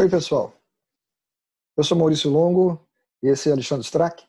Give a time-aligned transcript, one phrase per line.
[0.00, 0.54] Oi, pessoal.
[1.76, 2.88] Eu sou Maurício Longo
[3.20, 4.24] e esse é Alexandre Strack.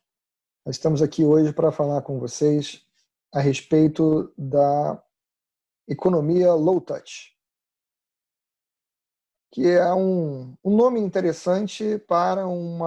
[0.66, 2.84] Nós estamos aqui hoje para falar com vocês
[3.32, 5.00] a respeito da
[5.88, 7.38] economia low touch,
[9.52, 12.80] que é um, um nome interessante para um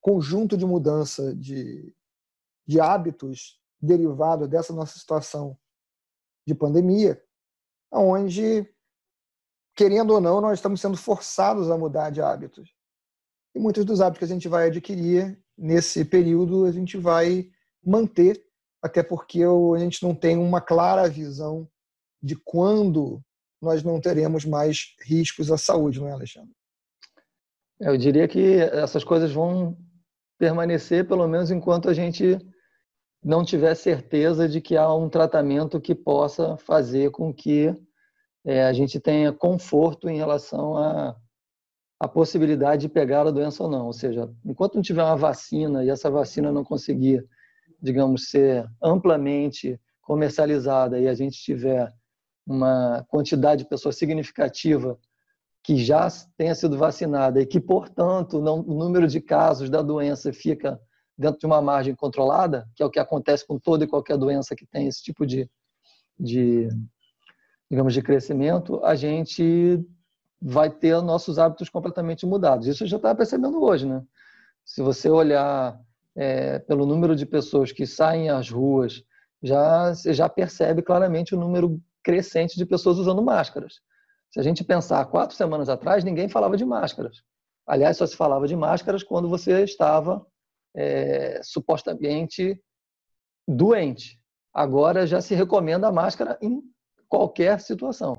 [0.00, 1.92] conjunto de mudança de,
[2.64, 5.58] de hábitos derivado dessa nossa situação
[6.46, 7.20] de pandemia,
[7.90, 8.72] onde
[9.80, 12.70] querendo ou não, nós estamos sendo forçados a mudar de hábitos.
[13.54, 17.48] E muitos dos hábitos que a gente vai adquirir nesse período, a gente vai
[17.82, 18.44] manter,
[18.82, 21.66] até porque a gente não tem uma clara visão
[22.22, 23.22] de quando
[23.58, 26.52] nós não teremos mais riscos à saúde, não é, Alexandre?
[27.80, 29.78] Eu diria que essas coisas vão
[30.38, 32.38] permanecer, pelo menos enquanto a gente
[33.24, 37.74] não tiver certeza de que há um tratamento que possa fazer com que
[38.44, 41.16] é, a gente tenha conforto em relação à,
[41.98, 43.86] à possibilidade de pegar a doença ou não.
[43.86, 47.26] Ou seja, enquanto não tiver uma vacina e essa vacina não conseguir,
[47.80, 51.92] digamos, ser amplamente comercializada e a gente tiver
[52.46, 54.98] uma quantidade de pessoas significativa
[55.62, 60.32] que já tenha sido vacinada e que, portanto, não, o número de casos da doença
[60.32, 60.80] fica
[61.16, 64.56] dentro de uma margem controlada, que é o que acontece com toda e qualquer doença
[64.56, 65.48] que tem esse tipo de,
[66.18, 66.66] de
[67.70, 69.80] digamos, de crescimento, a gente
[70.42, 72.66] vai ter nossos hábitos completamente mudados.
[72.66, 74.02] Isso já está percebendo hoje, né?
[74.64, 75.78] Se você olhar
[76.16, 79.04] é, pelo número de pessoas que saem às ruas,
[79.42, 83.80] já você já percebe claramente o número crescente de pessoas usando máscaras.
[84.32, 87.22] Se a gente pensar quatro semanas atrás, ninguém falava de máscaras.
[87.66, 90.26] Aliás, só se falava de máscaras quando você estava
[90.74, 92.60] é, supostamente
[93.46, 94.18] doente.
[94.52, 96.62] Agora já se recomenda a máscara em
[97.10, 98.16] qualquer situação.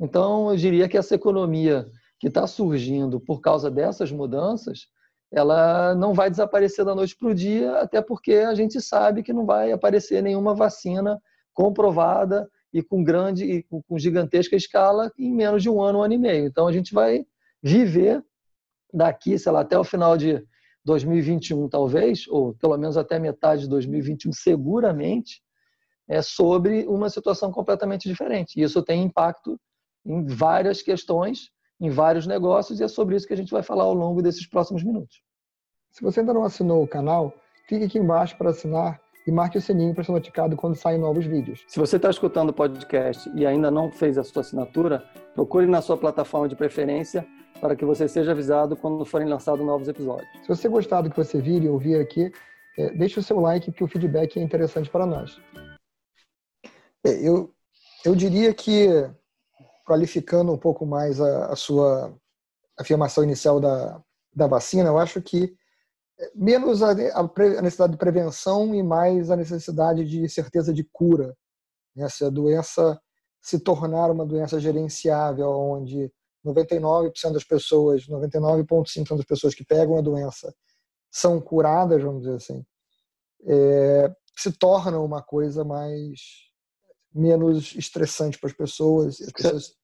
[0.00, 1.86] Então, eu diria que essa economia
[2.18, 4.86] que está surgindo por causa dessas mudanças,
[5.30, 9.32] ela não vai desaparecer da noite para o dia, até porque a gente sabe que
[9.32, 11.20] não vai aparecer nenhuma vacina
[11.52, 16.14] comprovada e com grande e com gigantesca escala em menos de um ano, um ano
[16.14, 16.46] e meio.
[16.46, 17.24] Então, a gente vai
[17.62, 18.24] viver
[18.92, 20.42] daqui, sei lá, até o final de
[20.84, 25.42] 2021, talvez, ou pelo menos até metade de 2021, seguramente,
[26.08, 28.58] é, sobre uma situação completamente diferente.
[28.58, 29.58] E isso tem impacto
[30.04, 33.84] em várias questões, em vários negócios, e é sobre isso que a gente vai falar
[33.84, 35.22] ao longo desses próximos minutos.
[35.90, 37.32] Se você ainda não assinou o canal,
[37.68, 41.24] clique aqui embaixo para assinar e marque o sininho para ser notificado quando saem novos
[41.24, 41.64] vídeos.
[41.68, 45.04] Se você está escutando o podcast e ainda não fez a sua assinatura,
[45.34, 47.26] procure na sua plataforma de preferência
[47.60, 50.28] para que você seja avisado quando forem lançados novos episódios.
[50.42, 52.32] Se você gostar do que você vir e ouvir aqui,
[52.76, 55.40] é, deixe o seu like, porque o feedback é interessante para nós.
[57.04, 57.52] É, eu,
[58.04, 58.88] eu diria que,
[59.84, 62.16] qualificando um pouco mais a, a sua
[62.78, 64.00] afirmação inicial da,
[64.34, 65.54] da vacina, eu acho que
[66.18, 71.36] é, menos a, a, necessidade de prevenção e mais a necessidade de certeza de cura.
[71.94, 72.08] Né?
[72.08, 73.00] Se a doença
[73.40, 76.12] se tornar uma doença gerenciável, onde
[76.46, 80.54] 99% das pessoas, 99,5% das pessoas que pegam a doença
[81.10, 82.64] são curadas, vamos dizer assim,
[83.44, 86.51] é, se torna uma coisa mais
[87.14, 89.20] menos estressante para as pessoas.
[89.20, 89.74] As pessoas...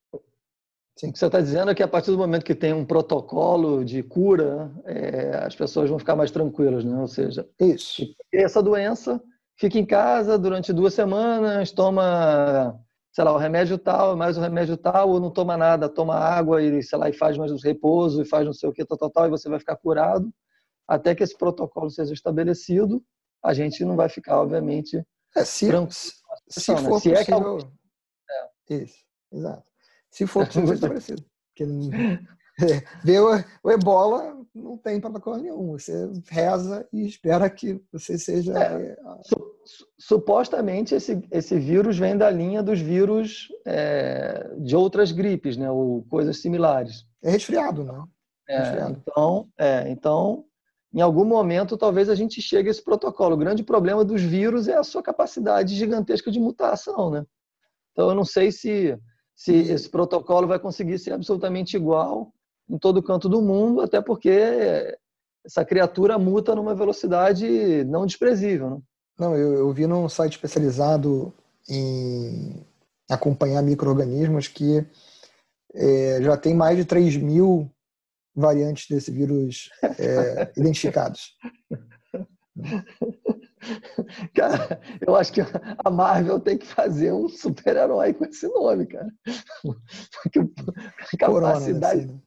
[0.98, 1.10] Sim.
[1.10, 3.84] O que você está dizendo é que a partir do momento que tem um protocolo
[3.84, 7.00] de cura, é, as pessoas vão ficar mais tranquilas, né?
[7.00, 8.02] Ou seja, isso.
[8.32, 9.22] Essa doença
[9.56, 12.76] fica em casa durante duas semanas, toma,
[13.12, 16.60] sei lá, o remédio tal, mais o remédio tal, ou não toma nada, toma água
[16.62, 19.10] e, sei lá, e faz mais repouso e faz não sei o que, tal, tal,
[19.10, 20.28] tal, e você vai ficar curado.
[20.86, 23.00] Até que esse protocolo seja estabelecido,
[23.44, 25.04] a gente não vai ficar, obviamente,
[25.36, 25.68] é, se,
[26.48, 26.78] se né?
[26.78, 27.18] for se possível.
[27.18, 27.58] É que algum...
[27.58, 28.74] é.
[28.74, 29.64] Isso, exato.
[30.10, 31.24] Se for possível, estabelecido.
[31.56, 31.64] Porque
[32.60, 35.72] é, ver o, o ebola não tem protocolo nenhum.
[35.72, 38.52] Você reza e espera que você seja.
[38.58, 38.96] É,
[39.98, 45.70] supostamente esse, esse vírus vem da linha dos vírus é, de outras gripes, né?
[45.70, 47.04] Ou coisas similares.
[47.22, 48.04] É resfriado, né?
[48.48, 49.02] É, resfriado.
[49.02, 50.44] Então, é, então
[50.92, 53.34] em algum momento talvez a gente chegue a esse protocolo.
[53.34, 57.24] O grande problema dos vírus é a sua capacidade gigantesca de mutação, né?
[57.92, 58.98] Então eu não sei se,
[59.34, 62.32] se esse protocolo vai conseguir ser absolutamente igual
[62.68, 64.96] em todo canto do mundo, até porque
[65.44, 68.70] essa criatura muta numa velocidade não desprezível.
[68.70, 68.78] Né?
[69.18, 71.32] Não, eu, eu vi num site especializado
[71.68, 72.64] em
[73.10, 74.86] acompanhar micro-organismos que
[75.74, 77.70] é, já tem mais de 3 mil
[78.38, 79.68] variantes desse vírus
[79.98, 81.36] é, identificados.
[84.34, 85.40] Cara, eu acho que
[85.84, 89.08] a Marvel tem que fazer um super-herói com esse nome, cara.
[90.22, 92.22] Porque a capacidade, Corona,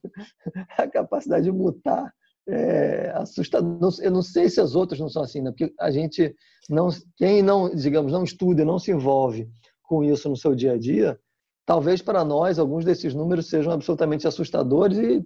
[0.77, 2.13] a capacidade de mutar
[2.47, 3.93] é assustador.
[4.01, 5.51] Eu não sei se as outras não são assim, né?
[5.51, 6.35] porque a gente
[6.69, 9.49] não, quem não, digamos, não estuda, não se envolve
[9.83, 11.19] com isso no seu dia a dia,
[11.65, 15.25] talvez para nós alguns desses números sejam absolutamente assustadores e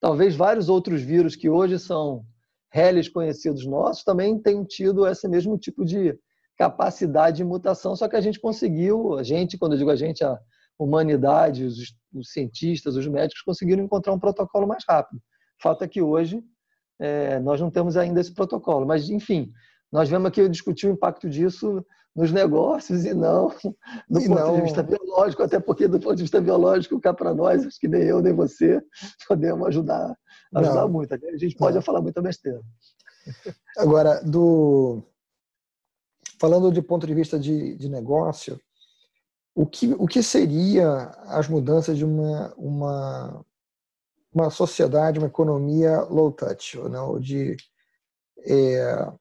[0.00, 2.24] talvez vários outros vírus que hoje são
[2.72, 6.18] reles conhecidos nossos também tenham tido esse mesmo tipo de
[6.58, 10.24] capacidade de mutação, só que a gente conseguiu, a gente, quando eu digo a gente,
[10.24, 10.38] a
[10.78, 11.76] humanidade, os,
[12.14, 15.18] os cientistas, os médicos conseguiram encontrar um protocolo mais rápido.
[15.18, 16.42] O fato é que hoje
[16.98, 19.50] é, nós não temos ainda esse protocolo, mas enfim,
[19.92, 21.84] nós vemos aqui discutir o impacto disso
[22.16, 23.48] nos negócios e não
[24.08, 24.54] do e ponto não...
[24.56, 27.86] de vista biológico, até porque do ponto de vista biológico, cá para nós, acho que
[27.86, 28.82] nem eu nem você
[29.28, 30.16] podemos ajudar,
[30.54, 30.88] ajudar não.
[30.88, 31.12] muito.
[31.12, 31.82] A gente pode não.
[31.82, 32.62] falar muita besteira.
[33.76, 35.02] Agora, do
[36.40, 38.58] falando de ponto de vista de, de negócio,
[39.54, 43.44] o que, o que seria as mudanças de uma, uma,
[44.32, 47.56] uma sociedade, uma economia low touch, ou não, de,
[48.40, 49.12] é,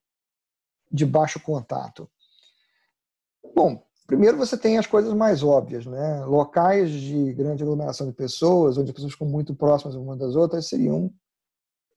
[0.92, 2.10] de baixo contato?
[3.56, 6.26] Bom, primeiro você tem as coisas mais óbvias, né?
[6.26, 10.68] Locais de grande aglomeração de pessoas, onde as pessoas ficam muito próximas umas das outras,
[10.68, 11.10] seriam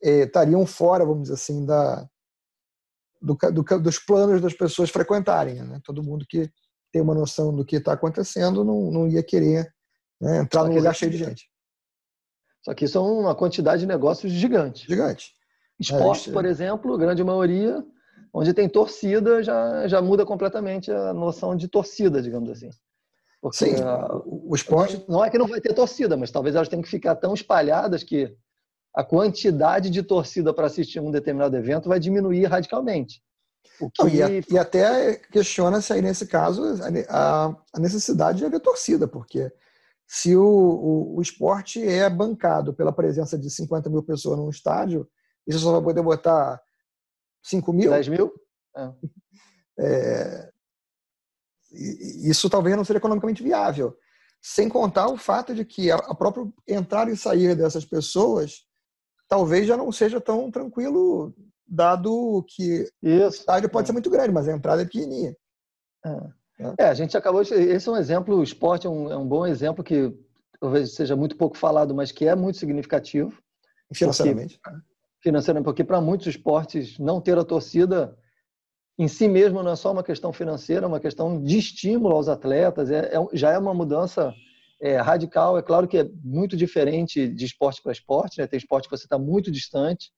[0.00, 2.08] é, estariam fora, vamos dizer assim, da,
[3.20, 5.56] do, do, dos planos das pessoas frequentarem.
[5.56, 5.80] Né?
[5.84, 6.48] Todo mundo que
[6.92, 9.68] tem uma noção do que está acontecendo não, não ia querer
[10.20, 11.50] né, entrar num lugar cheio de gente.
[12.62, 14.86] Só que isso é uma quantidade de negócios gigante.
[14.86, 15.32] Gigante.
[15.78, 17.84] Esporte, é, por exemplo, grande maioria,
[18.38, 22.70] onde tem torcida, já, já muda completamente a noção de torcida, digamos assim.
[23.40, 25.04] Porque Sim, a, o esporte.
[25.08, 28.02] Não é que não vai ter torcida, mas talvez elas tenham que ficar tão espalhadas
[28.02, 28.34] que
[28.94, 33.20] a quantidade de torcida para assistir um determinado evento vai diminuir radicalmente.
[33.78, 34.02] Que...
[34.02, 36.62] Não, e, e, até questiona-se aí, nesse caso,
[37.08, 39.52] a, a, necessidade de haver torcida, porque
[40.06, 45.08] se o, o, o, esporte é bancado pela presença de 50 mil pessoas num estádio,
[45.46, 46.60] e você só vai poder botar
[47.42, 47.90] 5 mil?
[47.90, 48.32] 10 mil?
[48.76, 48.92] É.
[49.80, 50.50] É,
[51.70, 53.96] isso talvez não seja economicamente viável.
[54.42, 58.66] Sem contar o fato de que a, a própria entrada e sair dessas pessoas
[59.28, 61.34] talvez já não seja tão tranquilo,
[61.66, 63.24] dado que Isso.
[63.24, 63.86] o estádio pode é.
[63.86, 65.36] ser muito grande, mas a entrada é pequenininha.
[66.04, 66.74] É.
[66.78, 66.88] é.
[66.88, 67.44] a gente acabou.
[67.44, 70.12] De, esse é um exemplo, o esporte é um, é um bom exemplo que
[70.58, 73.38] talvez seja muito pouco falado, mas que é muito significativo.
[73.92, 74.58] Financeiramente.
[74.62, 74.80] Porque,
[75.28, 78.16] financeiramente, porque para muitos esportes não ter a torcida
[78.98, 82.28] em si mesmo não é só uma questão financeira, é uma questão de estímulo aos
[82.28, 84.34] atletas, é, é já é uma mudança
[84.80, 85.58] é, radical.
[85.58, 88.40] É claro que é muito diferente de esporte para esporte.
[88.40, 88.46] Né?
[88.46, 90.10] Tem esporte que você está muito distante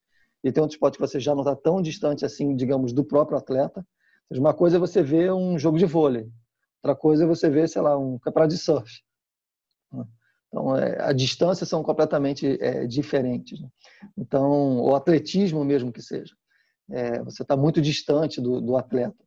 [0.42, 3.36] e tem outro esporte que você já não está tão distante assim, digamos, do próprio
[3.36, 3.84] atleta.
[4.30, 6.26] uma coisa é você ver um jogo de vôlei,
[6.82, 8.90] outra coisa é você ver, sei lá, um campeonato de surf.
[10.50, 13.60] Então, é, a distância são completamente é, diferentes.
[13.60, 13.68] Né?
[14.18, 16.34] Então, o atletismo mesmo que seja,
[16.90, 19.24] é, você está muito distante do, do atleta,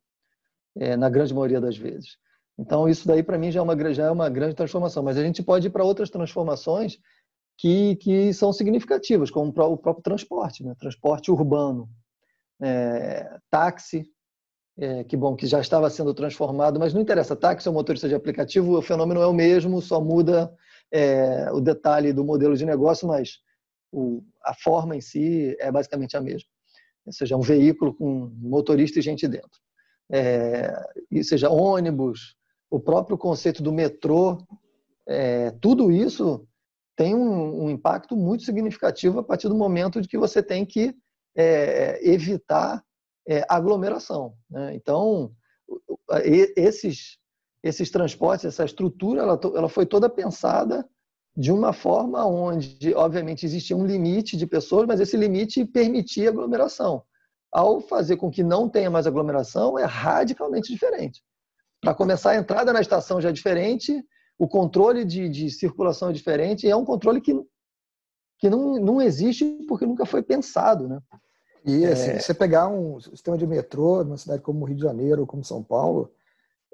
[0.76, 2.18] é, na grande maioria das vezes.
[2.60, 5.02] Então, isso daí para mim já é, uma, já é uma grande transformação.
[5.02, 7.00] Mas a gente pode ir para outras transformações
[7.58, 10.76] que, que são significativas, como o próprio transporte, né?
[10.78, 11.90] transporte urbano,
[12.62, 14.06] é, táxi,
[14.78, 18.16] é, que bom que já estava sendo transformado, mas não interessa, táxi ou motorista de
[18.16, 20.52] aplicativo, o fenômeno é o mesmo, só muda
[20.94, 23.40] é, o detalhe do modelo de negócio, mas
[23.92, 26.48] o, a forma em si é basicamente a mesma.
[27.06, 29.60] Ou seja, um veículo com motorista e gente dentro.
[30.12, 30.72] É,
[31.24, 32.36] seja ônibus,
[32.70, 34.38] o próprio conceito do metrô,
[35.08, 36.48] é, tudo isso
[36.96, 40.96] tem um, um, impacto muito significativo a partir do momento de que você tem que
[41.36, 42.84] é, evitar
[43.28, 44.36] é, aglomeração.
[44.50, 44.76] Né?
[44.76, 45.34] Então,
[46.56, 47.18] esses,
[47.64, 50.88] esses transportes, essa estrutura, ela, ela foi toda pensada
[51.36, 57.04] de uma forma onde, obviamente, existia um limite de pessoas, mas esse limite permitia aglomeração.
[57.52, 61.24] Ao fazer com que não tenha mais aglomeração, é radicalmente diferente.
[61.82, 64.04] Para começar, a entrada na estação já é diferente,
[64.38, 67.34] o controle de, de circulação é diferente, e é um controle que,
[68.38, 70.88] que não, não existe porque nunca foi pensado.
[70.88, 71.00] Né?
[71.66, 72.20] E assim, é...
[72.20, 75.64] você pegar um sistema de metrô numa cidade como Rio de Janeiro ou como São
[75.64, 76.12] Paulo,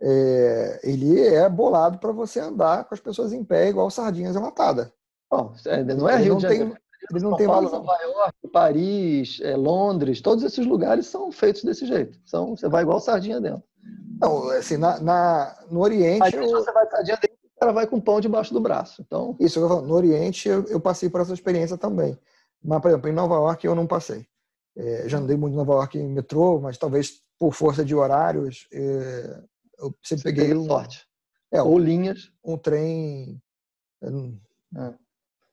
[0.01, 4.91] é, ele é bolado para você andar com as pessoas em pé, igual sardinhas enlatadas.
[5.29, 6.77] Bom, é, não é ele Rio de Janeiro.
[7.11, 11.63] Ele não São tem Paulo, Nova York, Paris, é, Londres, todos esses lugares são feitos
[11.63, 12.19] desse jeito.
[12.25, 13.63] São, você vai igual sardinha dentro.
[14.21, 16.23] Não, assim, na, na no Oriente.
[16.23, 16.57] Às vezes eu...
[16.59, 19.01] você vai estar dentro o cara vai com pão debaixo do braço.
[19.05, 19.35] Então...
[19.37, 22.17] Isso, eu no Oriente eu, eu, passei por essa experiência também.
[22.63, 24.25] Mas, por exemplo, em Nova York eu não passei.
[24.77, 28.65] É, já andei muito em Nova York em metrô, mas talvez por força de horários,
[28.71, 29.41] é,
[29.79, 30.53] eu sempre peguei.
[30.53, 31.07] Um, sorte.
[31.51, 32.31] É, Ou linhas.
[32.43, 33.41] Um trem.
[34.03, 34.93] É,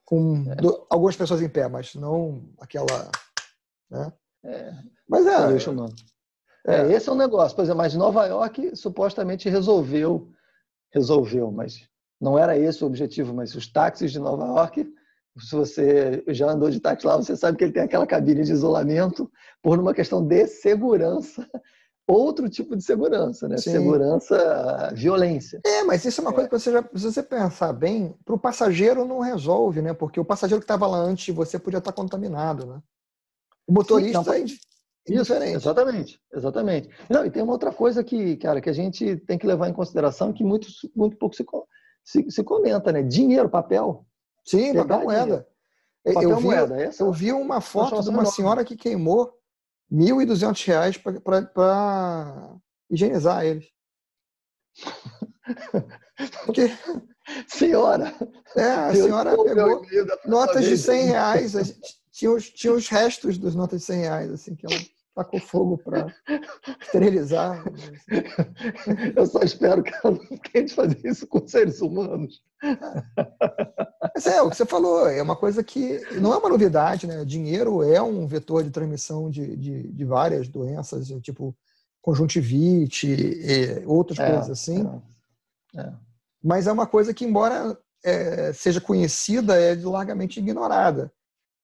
[0.04, 0.54] com é.
[0.56, 3.11] do, algumas pessoas em pé, mas não aquela.
[3.90, 4.12] Né?
[4.45, 4.73] É.
[5.09, 5.37] Mas é.
[6.66, 7.54] É, é, esse é um negócio.
[7.54, 10.30] Por exemplo, mas Nova York supostamente resolveu,
[10.92, 11.88] resolveu, mas
[12.21, 13.35] não era esse o objetivo.
[13.35, 14.87] Mas os táxis de Nova York,
[15.38, 18.52] se você já andou de táxi lá, você sabe que ele tem aquela cabine de
[18.52, 19.30] isolamento
[19.62, 21.49] por uma questão de segurança
[22.06, 23.56] outro tipo de segurança, né?
[23.56, 23.72] Sim.
[23.72, 25.60] Segurança, violência.
[25.64, 28.38] É, mas isso é uma coisa que você já, se você pensar bem, para o
[28.38, 29.92] passageiro não resolve, né?
[29.92, 32.80] Porque o passageiro que estava lá antes de você podia estar contaminado, né?
[33.66, 35.56] O motorista Sim, não, é diferente.
[35.56, 36.90] Exatamente, exatamente.
[37.10, 39.72] Não, e tem uma outra coisa que, cara, que a gente tem que levar em
[39.72, 41.44] consideração que muito, muito pouco se,
[42.04, 43.02] se, se comenta, né?
[43.02, 44.06] Dinheiro, papel.
[44.44, 45.48] Sim, papel moeda.
[46.04, 46.80] Papel eu vi, moeda.
[46.80, 49.32] Essa, eu vi uma foto de uma senhora que queimou
[49.90, 51.02] R$ 1.200
[51.52, 52.56] para
[52.90, 53.66] higienizar eles.
[56.44, 56.70] Porque...
[57.48, 58.14] Senhora!
[58.56, 59.84] É, a senhora pegou
[60.26, 61.52] notas de 100 reais,
[62.12, 64.80] tinha os, tinha os restos das notas de 100 reais, assim, que ela
[65.16, 66.14] tacou fogo para
[66.82, 67.64] esterilizar.
[69.16, 72.42] Eu só espero que ela não tente fazer isso com seres humanos.
[74.14, 77.25] Mas é, o que você falou, é uma coisa que não é uma novidade, né?
[77.25, 81.56] Dinheiro é um vetor de transmissão de, de, de várias doenças, tipo
[82.02, 84.87] conjuntivite, e outras é, coisas assim.
[85.75, 85.92] É, é.
[86.44, 91.11] Mas é uma coisa que, embora é, seja conhecida, é largamente ignorada.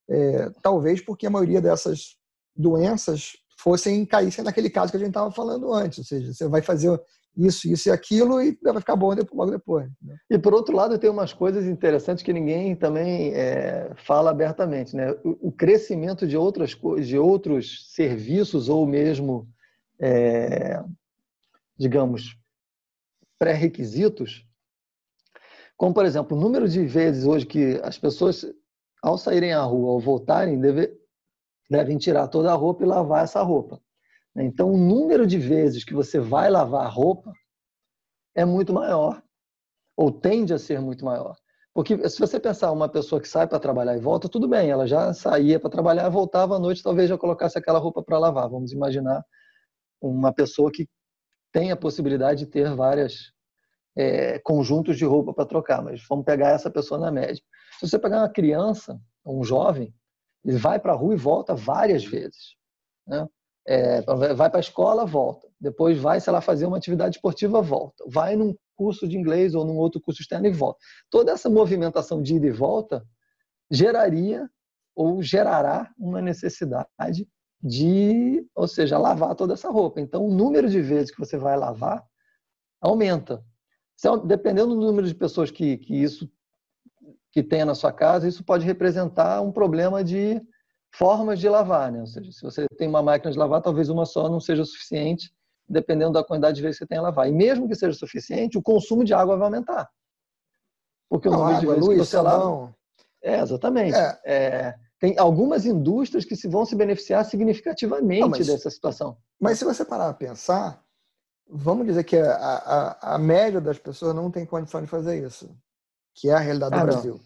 [0.09, 2.17] É, talvez porque a maioria dessas
[2.55, 6.61] doenças fossem caíssem naquele caso que a gente estava falando antes, ou seja, você vai
[6.61, 6.99] fazer
[7.35, 9.89] isso, isso e aquilo e vai ficar bom logo depois.
[10.01, 10.15] Né?
[10.29, 15.11] E por outro lado, tem umas coisas interessantes que ninguém também é, fala abertamente, né?
[15.23, 19.47] O, o, crescimento de outras de outros serviços ou mesmo,
[19.99, 20.83] é,
[21.77, 22.37] digamos,
[23.39, 24.45] pré-requisitos,
[25.75, 28.45] como por exemplo, o número de vezes hoje que as pessoas,
[29.01, 30.95] ao saírem à rua, ao voltarem, deve,
[31.69, 33.81] devem tirar toda a roupa e lavar essa roupa.
[34.35, 37.31] Então, o número de vezes que você vai lavar a roupa
[38.35, 39.21] é muito maior,
[39.95, 41.35] ou tende a ser muito maior.
[41.73, 44.85] Porque se você pensar uma pessoa que sai para trabalhar e volta, tudo bem, ela
[44.87, 48.49] já saía para trabalhar, voltava à noite, talvez já colocasse aquela roupa para lavar.
[48.49, 49.23] Vamos imaginar
[49.99, 50.87] uma pessoa que
[51.51, 53.33] tem a possibilidade de ter vários
[53.95, 57.41] é, conjuntos de roupa para trocar, mas vamos pegar essa pessoa na média.
[57.79, 59.93] Se você pegar uma criança, um jovem,
[60.43, 62.55] ele vai para a rua e volta várias vezes.
[63.07, 63.27] Né?
[63.65, 65.47] É, vai para a escola, volta.
[65.59, 68.03] Depois vai, sei lá, fazer uma atividade esportiva, volta.
[68.07, 70.79] Vai num curso de inglês ou num outro curso externo e volta.
[71.09, 73.05] Toda essa movimentação de ida e volta
[73.71, 74.49] geraria
[74.95, 77.27] ou gerará uma necessidade
[77.61, 80.01] de, ou seja, lavar toda essa roupa.
[80.01, 82.03] Então, o número de vezes que você vai lavar
[82.81, 83.43] aumenta.
[84.25, 86.29] Dependendo do número de pessoas que, que isso
[87.33, 90.39] que tenha na sua casa, isso pode representar um problema de
[90.95, 91.99] formas de lavar, né?
[91.99, 95.33] Ou seja, se você tem uma máquina de lavar, talvez uma só não seja suficiente,
[95.67, 97.27] dependendo da quantidade de vezes que você tem a lavar.
[97.27, 99.89] E mesmo que seja suficiente, o consumo de água vai aumentar.
[101.09, 102.75] Porque não, o número água, de vezes luz, que você lava...
[103.23, 103.97] É, exatamente.
[103.97, 104.19] É.
[104.23, 109.17] É, tem algumas indústrias que se vão se beneficiar significativamente não, mas, dessa situação.
[109.39, 110.83] Mas se você parar a pensar,
[111.49, 115.49] vamos dizer que a, a, a média das pessoas não tem condição de fazer isso
[116.13, 117.21] que é a realidade ah, do Brasil.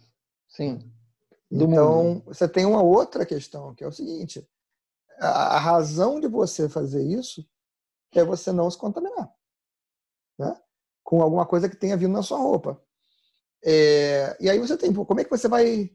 [0.48, 0.78] Sim.
[1.50, 2.24] Do então, mundo.
[2.26, 4.48] você tem uma outra questão, que é o seguinte:
[5.20, 7.46] a, a, razão de você fazer isso
[8.14, 9.32] é você não se contaminar
[10.38, 10.56] né?
[11.04, 12.82] com alguma coisa que tenha vindo na sua roupa.
[13.64, 15.92] É, e aí você tem, como é que você vai.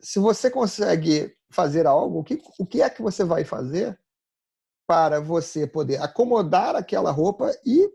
[0.00, 3.98] Se você consegue fazer algo, o que, o que é que você vai fazer
[4.86, 7.90] para você poder acomodar aquela roupa e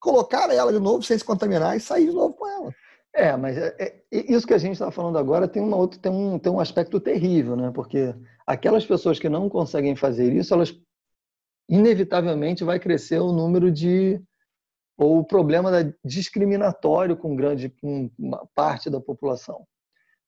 [0.00, 2.74] colocar ela de novo sem se contaminar e sair de novo com ela?
[3.14, 6.10] É, mas é, é, isso que a gente está falando agora tem, uma outra, tem,
[6.10, 7.70] um, tem um aspecto terrível, né?
[7.72, 8.12] Porque
[8.44, 10.76] aquelas pessoas que não conseguem fazer isso, elas
[11.68, 14.20] inevitavelmente vai crescer o número de
[14.96, 18.10] ou o problema da discriminatório com grande com
[18.54, 19.64] parte da população,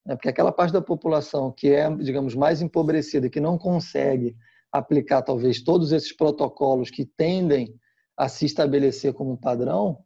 [0.07, 0.15] né?
[0.15, 4.37] Porque aquela parte da população que é, digamos, mais empobrecida, que não consegue
[4.71, 7.75] aplicar talvez todos esses protocolos que tendem
[8.17, 10.06] a se estabelecer como padrão,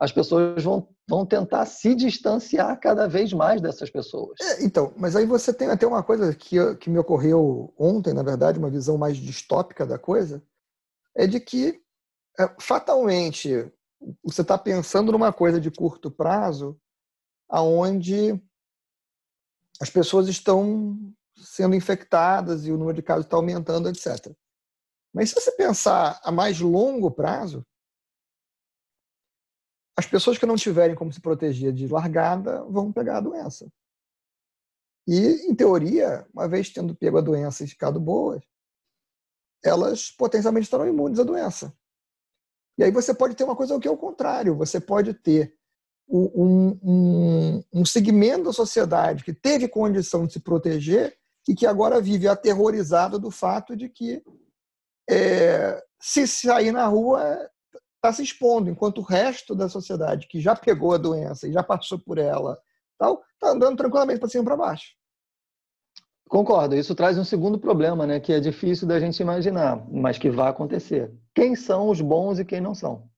[0.00, 4.40] as pessoas vão, vão tentar se distanciar cada vez mais dessas pessoas.
[4.40, 8.22] É, então, mas aí você tem até uma coisa que, que me ocorreu ontem, na
[8.22, 10.42] verdade, uma visão mais distópica da coisa,
[11.14, 11.82] é de que
[12.38, 13.70] é, fatalmente
[14.24, 16.80] você está pensando numa coisa de curto prazo,
[17.46, 18.42] aonde
[19.82, 20.98] as pessoas estão
[21.36, 24.34] sendo infectadas e o número de casos está aumentando, etc.
[25.12, 27.66] Mas se você pensar a mais longo prazo,
[30.00, 33.70] as pessoas que não tiverem como se proteger de largada vão pegar a doença.
[35.06, 38.42] E, em teoria, uma vez tendo pego a doença e ficado boas,
[39.62, 41.74] elas potencialmente estarão imunes à doença.
[42.78, 45.54] E aí você pode ter uma coisa que é o contrário, você pode ter
[46.08, 51.14] um, um, um segmento da sociedade que teve condição de se proteger
[51.46, 54.22] e que agora vive aterrorizado do fato de que
[55.10, 57.50] é, se sair na rua
[58.00, 61.62] está se expondo, enquanto o resto da sociedade que já pegou a doença e já
[61.62, 62.58] passou por ela,
[62.98, 64.94] tal, está andando tranquilamente para cima e para baixo.
[66.26, 66.76] Concordo.
[66.76, 70.48] Isso traz um segundo problema, né, que é difícil da gente imaginar, mas que vai
[70.48, 71.12] acontecer.
[71.34, 73.08] Quem são os bons e quem não são?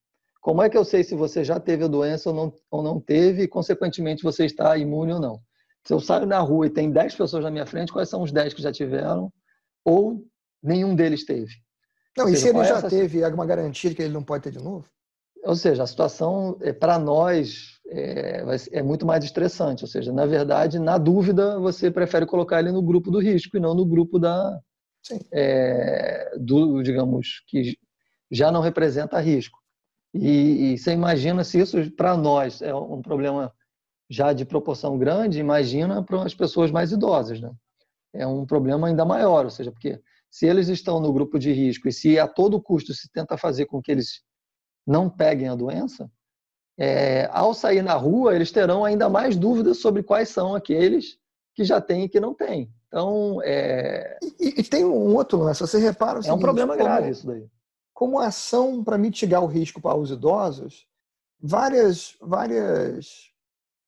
[0.41, 2.99] Como é que eu sei se você já teve a doença ou não, ou não
[2.99, 5.39] teve e, consequentemente, você está imune ou não?
[5.85, 8.31] Se eu saio na rua e tem 10 pessoas na minha frente, quais são os
[8.31, 9.31] 10 que já tiveram
[9.85, 10.25] ou
[10.61, 11.53] nenhum deles teve?
[12.17, 12.89] Não, e se ele é já essa...
[12.89, 14.85] teve alguma garantia de que ele não pode ter de novo?
[15.43, 19.83] Ou seja, a situação, é, para nós, é, é, muito mais estressante.
[19.83, 23.59] Ou seja, na verdade, na dúvida, você prefere colocar ele no grupo do risco e
[23.59, 24.59] não no grupo da.
[25.33, 27.77] É, do, digamos, que
[28.31, 29.59] já não representa risco.
[30.13, 33.53] E, e você imagina se isso, para nós, é um problema
[34.09, 37.51] já de proporção grande, imagina para as pessoas mais idosas, né?
[38.13, 39.99] É um problema ainda maior, ou seja, porque
[40.33, 43.67] se eles estão no grupo de risco e se a todo custo se tenta fazer
[43.67, 44.23] com que eles
[44.85, 46.09] não peguem a doença,
[46.75, 51.19] é, ao sair na rua, eles terão ainda mais dúvidas sobre quais são aqueles
[51.53, 52.73] que já têm e que não têm.
[52.87, 54.17] Então, é...
[54.39, 57.27] e, e, tem um outro lance, você repara É seguinte, um problema como, grave isso
[57.27, 57.47] daí.
[57.93, 60.87] Como ação para mitigar o risco para os idosos,
[61.39, 63.31] várias, várias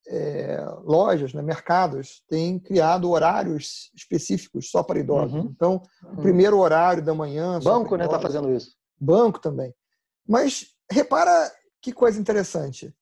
[0.08, 5.34] é, lojas, né, mercados, têm criado horários específicos só para idosos.
[5.34, 5.52] Uhum.
[5.56, 6.16] Então, o uhum.
[6.18, 7.60] primeiro horário da manhã.
[7.60, 8.76] Banco, né, está fazendo isso.
[9.00, 9.74] Banco também.
[10.28, 12.94] Mas repara que coisa interessante.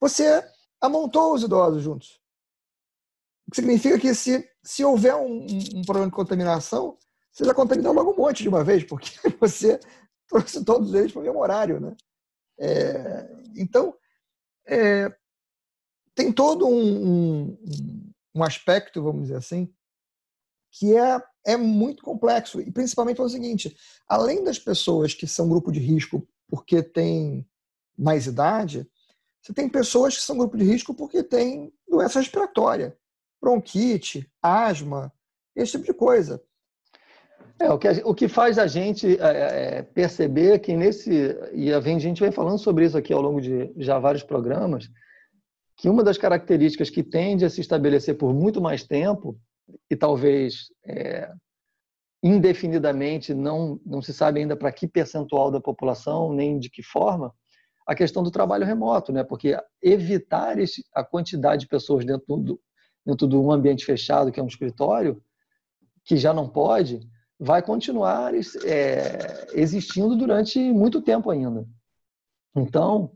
[0.00, 0.44] Você
[0.80, 2.20] amontou os idosos juntos.
[3.46, 6.96] O que significa que se, se houver um, um problema de contaminação,
[7.32, 9.80] você já contaminou logo um monte de uma vez, porque você
[10.28, 11.80] trouxe todos eles para o mesmo horário.
[11.80, 11.96] Né?
[12.58, 13.94] É, então,
[14.66, 15.10] é,
[16.18, 17.58] tem todo um, um,
[18.34, 19.72] um, aspecto, vamos dizer assim,
[20.72, 22.60] que é, é muito complexo.
[22.60, 23.76] E principalmente é o seguinte:
[24.08, 27.48] além das pessoas que são grupo de risco porque têm
[27.96, 28.84] mais idade,
[29.40, 32.98] você tem pessoas que são grupo de risco porque têm doença respiratória,
[33.40, 35.12] bronquite, asma,
[35.54, 36.42] esse tipo de coisa.
[37.60, 41.36] É, o, que, o que faz a gente é, é perceber que nesse.
[41.52, 44.90] E a gente vem falando sobre isso aqui ao longo de já vários programas
[45.78, 49.38] que uma das características que tende a se estabelecer por muito mais tempo,
[49.88, 51.30] e talvez é,
[52.20, 57.32] indefinidamente não, não se sabe ainda para que percentual da população, nem de que forma,
[57.86, 59.22] a questão do trabalho remoto, né?
[59.22, 60.56] porque evitar
[60.92, 62.60] a quantidade de pessoas dentro do,
[63.06, 65.22] dentro de um ambiente fechado, que é um escritório,
[66.04, 67.00] que já não pode,
[67.38, 71.64] vai continuar é, existindo durante muito tempo ainda.
[72.56, 73.12] Então,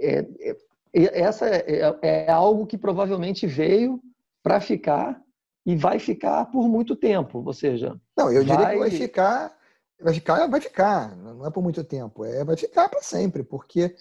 [0.00, 0.56] é, é
[0.92, 4.00] essa é, é, é algo que provavelmente veio
[4.42, 5.22] para ficar
[5.64, 7.98] e vai ficar por muito tempo, ou seja...
[8.16, 8.72] Não, eu diria vai...
[8.74, 9.56] que vai ficar,
[10.00, 13.94] vai ficar, vai ficar, não é por muito tempo, é vai ficar para sempre, porque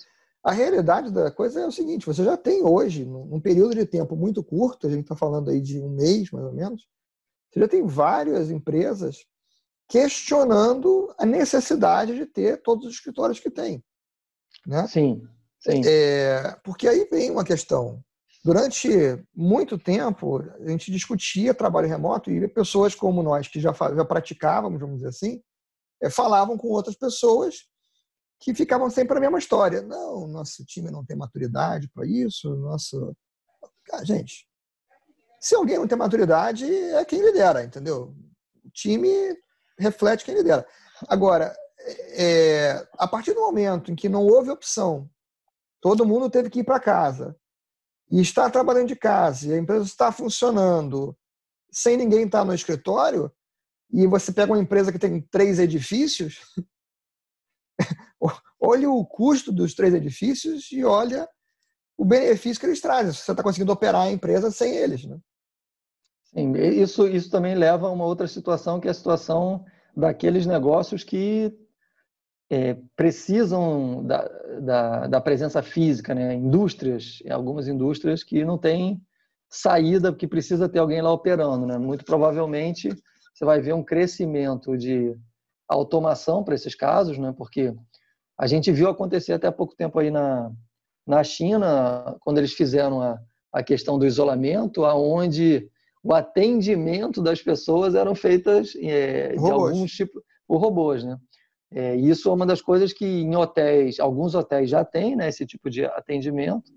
[0.43, 4.15] a realidade da coisa é o seguinte, você já tem hoje, num período de tempo
[4.15, 6.87] muito curto, a gente está falando aí de um mês, mais ou menos,
[7.51, 9.25] você já tem várias empresas
[9.87, 13.83] questionando a necessidade de ter todos os escritórios que tem.
[14.65, 14.87] Né?
[14.87, 15.27] Sim.
[15.67, 18.03] É, porque aí vem uma questão.
[18.43, 18.89] Durante
[19.35, 24.79] muito tempo, a gente discutia trabalho remoto e pessoas como nós, que já, já praticávamos,
[24.79, 25.41] vamos dizer assim,
[26.01, 27.67] é, falavam com outras pessoas
[28.39, 29.83] que ficavam sempre a mesma história.
[29.83, 33.15] Não, nosso time não tem maturidade para isso, nosso.
[33.93, 34.47] Ah, gente,
[35.39, 38.15] se alguém não tem maturidade, é quem lidera, entendeu?
[38.65, 39.37] O time
[39.77, 40.65] reflete quem lidera.
[41.07, 41.55] Agora,
[42.15, 45.07] é, a partir do momento em que não houve opção
[45.81, 47.35] todo mundo teve que ir para casa
[48.09, 51.17] e está trabalhando de casa e a empresa está funcionando
[51.71, 53.31] sem ninguém estar no escritório
[53.91, 56.39] e você pega uma empresa que tem três edifícios,
[58.59, 61.27] olha o custo dos três edifícios e olha
[61.97, 63.11] o benefício que eles trazem.
[63.11, 65.19] Você está conseguindo operar a empresa sem eles, né?
[66.23, 69.65] Sim, isso, isso também leva a uma outra situação, que é a situação
[69.95, 71.53] daqueles negócios que
[72.51, 74.27] é, precisam da,
[74.59, 76.35] da, da, presença física, né?
[76.35, 79.01] Indústrias, algumas indústrias que não têm
[79.49, 81.77] saída, porque precisa ter alguém lá operando, né?
[81.77, 82.89] Muito provavelmente
[83.33, 85.15] você vai ver um crescimento de
[85.65, 87.33] automação para esses casos, né?
[87.37, 87.73] Porque
[88.37, 90.51] a gente viu acontecer até há pouco tempo aí na,
[91.07, 93.17] na China, quando eles fizeram a,
[93.53, 95.69] a questão do isolamento, aonde
[96.03, 101.17] o atendimento das pessoas eram feitas é, de alguns tipos por robôs, né?
[101.73, 105.45] É, isso é uma das coisas que em hotéis, alguns hotéis já têm né, esse
[105.45, 106.71] tipo de atendimento,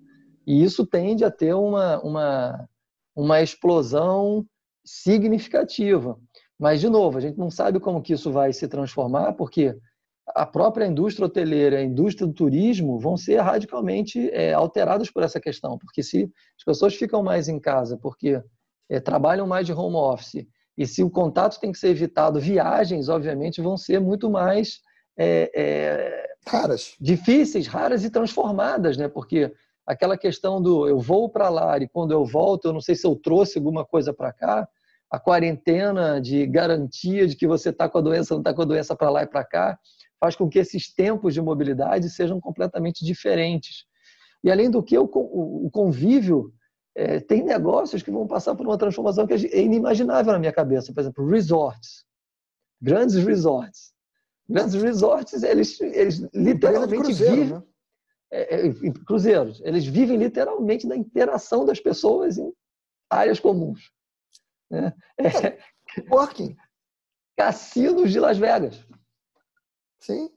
[0.47, 2.69] e isso tende a ter uma, uma,
[3.17, 4.47] uma explosão
[4.85, 6.19] significativa.
[6.59, 9.77] Mas, de novo, a gente não sabe como que isso vai se transformar, porque
[10.29, 15.41] a própria indústria hoteleira, a indústria do turismo vão ser radicalmente é, alteradas por essa
[15.41, 18.41] questão, porque se as pessoas ficam mais em casa, porque
[18.89, 23.09] é, trabalham mais de home office, e se o contato tem que ser evitado, viagens,
[23.09, 24.81] obviamente, vão ser muito mais
[25.17, 29.09] é, é raras, difíceis, raras e transformadas, né?
[29.09, 29.53] Porque
[29.87, 33.07] aquela questão do eu vou para lá e quando eu volto, eu não sei se
[33.07, 34.69] eu trouxe alguma coisa para cá,
[35.11, 38.67] a quarentena de garantia de que você está com a doença, não está com a
[38.67, 39.79] doença para lá e para cá,
[40.19, 43.85] faz com que esses tempos de mobilidade sejam completamente diferentes.
[44.43, 46.53] E além do que, o convívio
[46.95, 50.93] é, tem negócios que vão passar por uma transformação que é inimaginável na minha cabeça.
[50.93, 52.05] Por exemplo, resorts,
[52.81, 53.93] grandes resorts.
[54.49, 57.55] Grandes resorts, eles, eles literalmente cruzeiro, vivem.
[57.55, 57.63] Né?
[58.31, 58.73] É, é,
[59.07, 62.53] cruzeiros, eles vivem literalmente da interação das pessoas em
[63.11, 63.91] áreas comuns.
[64.71, 64.93] Né?
[65.19, 65.59] É,
[66.11, 66.57] Working.
[67.37, 68.87] Cassinos de Las Vegas.
[70.01, 70.31] Sim.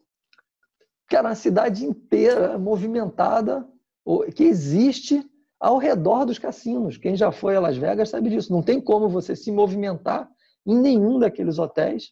[1.09, 3.67] Cara, uma cidade inteira movimentada,
[4.35, 5.23] que existe
[5.59, 6.97] ao redor dos cassinos.
[6.97, 8.51] Quem já foi a Las Vegas sabe disso.
[8.51, 10.29] Não tem como você se movimentar
[10.65, 12.11] em nenhum daqueles hotéis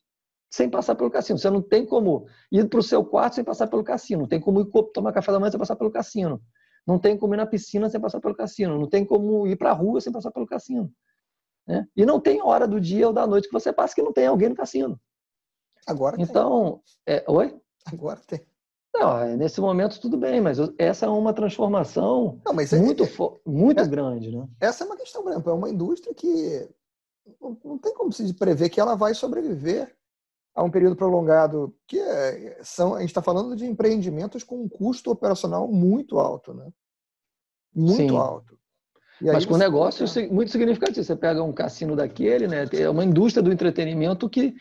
[0.49, 1.37] sem passar pelo cassino.
[1.37, 4.21] Você não tem como ir para o seu quarto sem passar pelo cassino.
[4.21, 6.41] Não tem como ir tomar café da manhã sem passar pelo cassino.
[6.87, 8.79] Não tem como ir na piscina sem passar pelo cassino.
[8.79, 10.91] Não tem como ir para a rua sem passar pelo cassino.
[11.67, 11.85] Né?
[11.95, 14.27] E não tem hora do dia ou da noite que você passa que não tem
[14.27, 14.99] alguém no cassino.
[15.87, 17.15] Agora então, tem.
[17.17, 17.59] É, oi?
[17.91, 18.39] Agora tem.
[18.97, 23.09] Não, é, nesse momento tudo bem, mas essa é uma transformação não, é, muito, é,
[23.45, 24.31] muito essa, grande.
[24.31, 24.47] Né?
[24.59, 25.47] Essa é uma questão, grande.
[25.47, 26.69] É uma indústria que
[27.41, 29.93] não, tem como se prever que ela vai sobreviver
[30.55, 34.69] a um período prolongado, que é, são, a gente está falando de empreendimentos com um
[34.69, 36.53] custo operacional muito alto.
[36.53, 36.71] Né?
[37.75, 38.17] Muito Sim.
[38.17, 38.57] alto.
[39.21, 41.07] Mas com negócios muito significativos.
[41.07, 42.65] Você pega um cassino daquele, né?
[42.71, 44.55] é uma indústria do entretenimento que,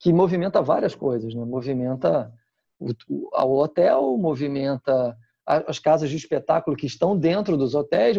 [0.00, 1.32] que movimenta várias coisas.
[1.32, 1.44] Né?
[1.44, 2.32] Movimenta
[2.78, 8.16] o, o hotel, movimenta as casas de espetáculo que estão dentro dos hotéis,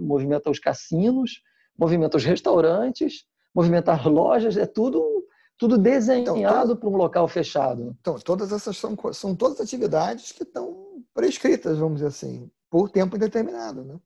[0.00, 1.42] movimenta os cassinos,
[1.78, 5.22] movimenta os restaurantes, movimenta as lojas, é tudo
[5.58, 7.94] tudo desenhado então, para um local fechado.
[8.00, 13.14] Então, todas essas são, são todas atividades que estão prescritas, vamos dizer assim, por tempo
[13.14, 13.96] indeterminado, né?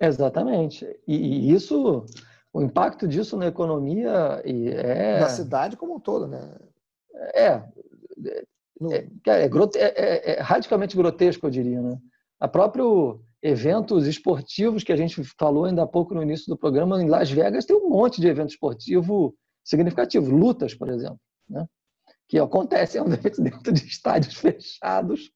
[0.00, 0.86] Exatamente.
[1.06, 2.06] E, e isso,
[2.50, 5.20] o impacto disso na economia é...
[5.20, 6.56] Na cidade como um todo, né?
[7.34, 7.62] É,
[8.90, 11.80] é, é, é, é, radicalmente grotesco, eu diria.
[11.80, 11.98] Né?
[12.40, 17.00] A próprio eventos esportivos que a gente falou ainda há pouco no início do programa,
[17.02, 21.66] em Las Vegas tem um monte de evento esportivo significativo, lutas, por exemplo, né?
[22.28, 23.02] que acontecem
[23.38, 25.30] dentro de estádios fechados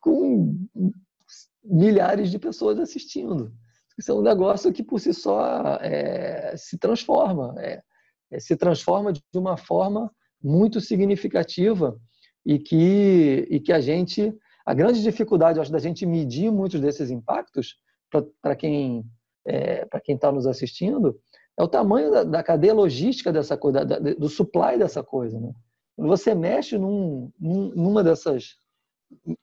[0.00, 0.54] com
[1.64, 3.52] milhares de pessoas assistindo.
[3.98, 7.82] Isso é um negócio que por si só é, se transforma, é,
[8.30, 10.10] é se transforma de uma forma
[10.42, 11.98] muito significativa
[12.44, 14.34] e que, e que a gente.
[14.66, 17.76] A grande dificuldade, eu acho, da gente medir muitos desses impactos,
[18.40, 19.04] para quem
[19.44, 21.18] é, para quem está nos assistindo,
[21.58, 25.38] é o tamanho da, da cadeia logística dessa coisa, da, do supply dessa coisa.
[25.38, 25.52] Né?
[25.96, 28.56] Quando você mexe num, numa dessas,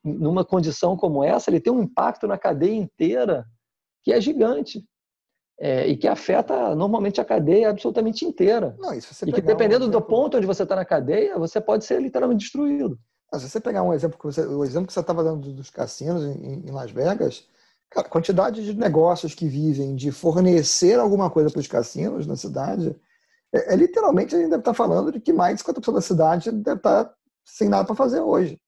[0.02, 3.44] numa condição como essa, ele tem um impacto na cadeia inteira
[4.02, 4.84] que é gigante
[5.58, 8.76] é, e que afeta normalmente a cadeia absolutamente inteira.
[8.78, 12.00] Não, e que dependendo um do ponto onde você está na cadeia, você pode ser
[12.00, 12.98] literalmente destruído.
[13.30, 15.68] Mas se você pegar um exemplo que você, o exemplo que você estava dando dos
[15.68, 17.46] cassinos em, em Las Vegas,
[17.90, 22.36] cara, a quantidade de negócios que vivem de fornecer alguma coisa para os cassinos na
[22.36, 22.96] cidade,
[23.52, 26.00] é, é, literalmente a gente deve estar tá falando de que mais de 50% da
[26.00, 28.58] cidade deve estar tá sem nada para fazer hoje.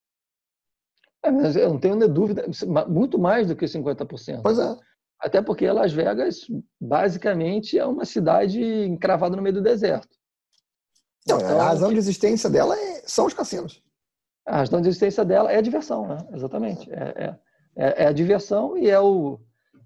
[1.23, 2.45] É, mas eu não tenho dúvida,
[2.87, 4.41] muito mais do que 50%.
[4.43, 4.75] Pois é.
[5.21, 6.47] Até porque Las Vegas,
[6.79, 10.17] basicamente, é uma cidade encravada no meio do deserto.
[11.27, 13.83] Não, então, a razão de existência dela é, são os cassinos.
[14.47, 16.17] A razão de existência dela é a diversão, né?
[16.33, 16.91] exatamente.
[16.91, 17.37] É,
[17.75, 19.39] é, é a diversão e é o,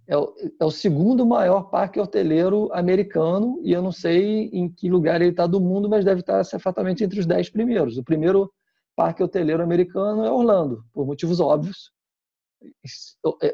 [0.08, 4.90] é o, é o segundo maior parque hoteleiro americano, e eu não sei em que
[4.90, 7.98] lugar ele está do mundo, mas deve estar certamente entre os dez primeiros.
[7.98, 8.50] O primeiro
[8.96, 11.92] parque hoteleiro americano é Orlando, por motivos óbvios.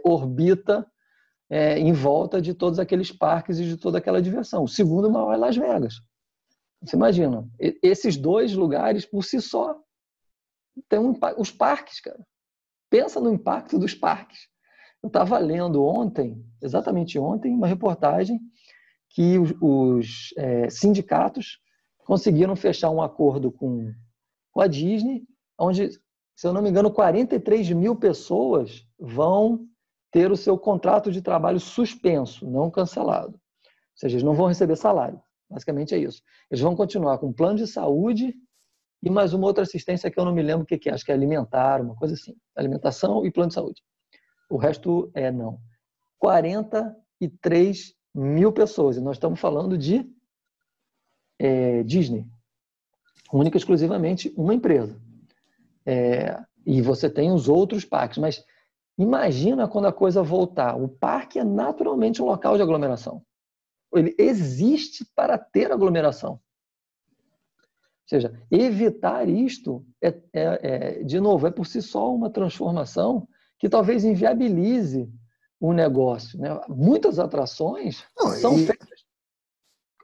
[0.04, 0.86] Orbita
[1.52, 4.64] é, em volta de todos aqueles parques e de toda aquela diversão.
[4.64, 5.96] O segundo maior é Las Vegas.
[6.82, 7.46] Você imagina,
[7.84, 9.78] esses dois lugares por si só
[10.88, 12.26] tem um, os parques, cara.
[12.90, 14.48] Pensa no impacto dos parques.
[15.04, 18.40] Eu estava lendo ontem, exatamente ontem, uma reportagem
[19.10, 21.60] que os, os é, sindicatos
[22.06, 23.94] conseguiram fechar um acordo com,
[24.52, 25.24] com a Disney,
[25.60, 25.90] onde,
[26.34, 29.68] se eu não me engano, 43 mil pessoas vão
[30.12, 33.34] ter o seu contrato de trabalho suspenso, não cancelado.
[33.34, 33.40] Ou
[33.96, 35.22] seja, eles não vão receber salário.
[35.50, 36.22] Basicamente é isso.
[36.50, 38.34] Eles vão continuar com plano de saúde
[39.04, 41.12] e mais uma outra assistência que eu não me lembro o que é, acho que
[41.12, 42.36] é alimentar, uma coisa assim.
[42.56, 43.82] Alimentação e plano de saúde.
[44.50, 45.60] O resto é não.
[46.20, 48.98] 43 mil pessoas.
[48.98, 50.06] E nós estamos falando de
[51.40, 52.26] é, Disney.
[53.34, 55.00] Única e exclusivamente uma empresa.
[55.86, 58.44] É, e você tem os outros parques, mas
[58.98, 60.76] imagina quando a coisa voltar.
[60.76, 63.24] O parque é naturalmente um local de aglomeração.
[63.94, 66.34] Ele existe para ter aglomeração.
[66.34, 73.28] Ou seja, evitar isto é, é, é, de novo, é por si só uma transformação
[73.58, 75.10] que talvez inviabilize
[75.60, 76.40] o negócio.
[76.40, 76.50] Né?
[76.68, 78.66] Muitas atrações Não, são e...
[78.66, 78.91] feitas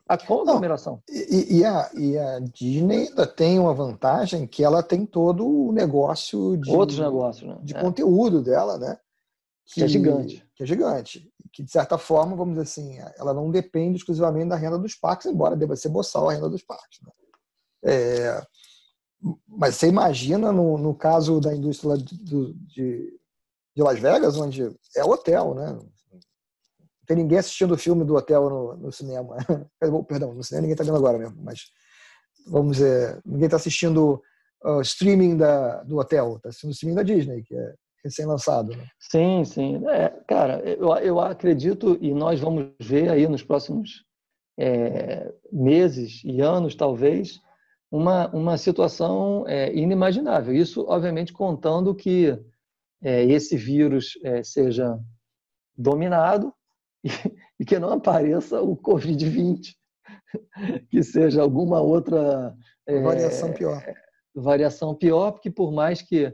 [0.08, 1.02] a conglomeração.
[1.10, 5.72] E, e, a, e a Disney ainda tem uma vantagem que ela tem todo o
[5.72, 7.58] negócio de, Outros negócios, né?
[7.64, 7.82] de é.
[7.82, 8.98] conteúdo dela, né?
[9.66, 10.48] Que, que, é gigante.
[10.56, 11.32] Que é gigante.
[11.52, 15.26] Que, de certa forma, vamos dizer assim, ela não depende exclusivamente da renda dos parques,
[15.26, 17.00] embora deva ser boçal a renda dos parques.
[17.02, 17.12] Né?
[17.84, 18.42] É,
[19.48, 23.20] mas você imagina, no, no caso da indústria de, de,
[23.76, 25.78] de Las Vegas, onde é hotel, né?
[27.08, 29.38] Tem ninguém assistindo o filme do hotel no, no cinema.
[30.08, 31.72] Perdão, no cinema ninguém está vendo agora mesmo, mas
[32.46, 34.22] vamos dizer, ninguém está assistindo
[34.64, 38.76] o uh, streaming da, do hotel, está assistindo o streaming da Disney, que é recém-lançado.
[38.76, 38.86] Né?
[39.00, 39.88] Sim, sim.
[39.88, 44.04] É, cara, eu, eu acredito, e nós vamos ver aí nos próximos
[44.60, 47.40] é, meses e anos, talvez,
[47.90, 50.54] uma, uma situação é, inimaginável.
[50.54, 52.38] Isso, obviamente, contando que
[53.02, 55.00] é, esse vírus é, seja
[55.78, 56.54] dominado
[57.08, 59.74] e, e que não apareça o Covid-20,
[60.90, 63.84] que seja alguma outra é, variação pior.
[64.36, 66.34] Variação pior, porque por mais que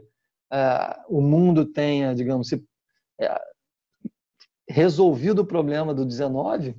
[0.50, 2.62] ah, o mundo tenha, digamos, se,
[3.20, 3.40] é,
[4.68, 6.76] resolvido o problema do 19,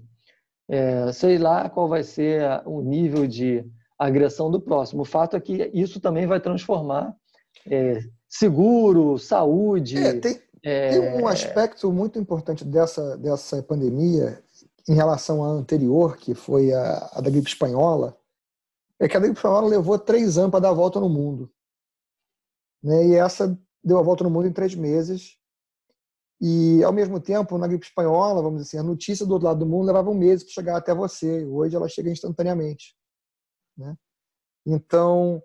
[0.70, 3.66] é, sei lá qual vai ser o nível de
[3.98, 5.02] agressão do próximo.
[5.02, 7.16] O fato é que isso também vai transformar
[7.70, 10.90] é, seguro, saúde, é, tem, é...
[10.90, 14.44] Tem um aspecto muito importante dessa, dessa pandemia
[14.90, 18.18] em relação à anterior, que foi a, a da gripe espanhola,
[19.00, 21.52] é que a gripe espanhola levou três anos para dar a volta no mundo.
[22.82, 23.10] Né?
[23.10, 25.38] E essa deu a volta no mundo em três meses.
[26.42, 29.60] E, ao mesmo tempo, na gripe espanhola, vamos dizer assim, a notícia do outro lado
[29.60, 31.46] do mundo levava um mês para chegar até você.
[31.46, 32.96] Hoje ela chega instantaneamente.
[33.78, 33.96] Né?
[34.66, 35.44] Então,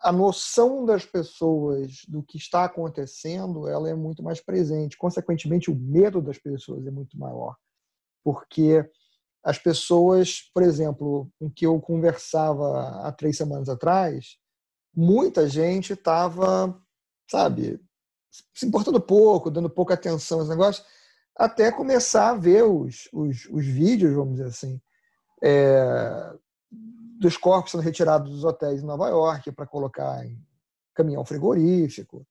[0.00, 4.96] a noção das pessoas do que está acontecendo ela é muito mais presente.
[4.96, 7.56] Consequentemente, o medo das pessoas é muito maior,
[8.22, 8.88] porque
[9.42, 14.36] as pessoas, por exemplo, com que eu conversava há três semanas atrás,
[14.94, 16.76] muita gente estava,
[17.30, 17.80] sabe,
[18.54, 20.86] se importando pouco, dando pouca atenção aos negócios,
[21.36, 24.80] até começar a ver os, os, os vídeos, vamos dizer assim,
[25.42, 26.34] é,
[27.18, 30.40] dos corpos sendo retirados dos hotéis em Nova York para colocar em
[30.94, 32.26] caminhão frigorífico,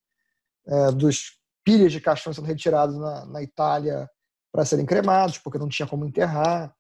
[0.65, 4.09] é, dos pilhas de caixão sendo retirados na, na Itália
[4.51, 6.73] para serem cremados, porque não tinha como enterrar.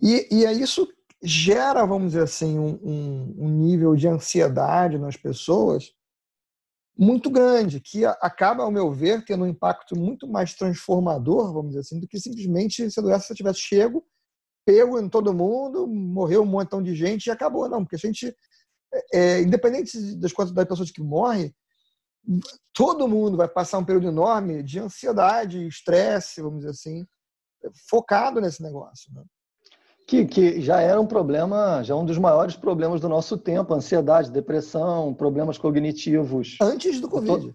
[0.00, 0.88] E, e isso
[1.22, 5.92] gera, vamos dizer assim, um, um, um nível de ansiedade nas pessoas
[6.96, 11.80] muito grande, que acaba, ao meu ver, tendo um impacto muito mais transformador, vamos dizer
[11.80, 14.06] assim, do que simplesmente se a doença tivesse chego
[14.64, 17.68] pego em todo mundo, morreu um montão de gente e acabou.
[17.68, 18.34] Não, porque a gente,
[18.92, 21.54] é, é independente das quantidades de pessoas que morrem,
[22.72, 27.06] todo mundo vai passar um período enorme de ansiedade, estresse, vamos dizer assim,
[27.88, 29.12] focado nesse negócio.
[29.12, 29.22] Né?
[30.06, 34.30] Que, que já era um problema, já um dos maiores problemas do nosso tempo, ansiedade,
[34.30, 36.56] depressão, problemas cognitivos.
[36.60, 37.54] Antes do Covid.